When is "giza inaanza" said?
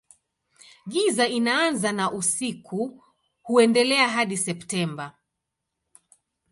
0.87-1.91